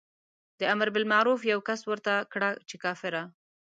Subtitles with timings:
[0.59, 3.23] د امر بالمعروف یوه کس ورته کړه چې کافره.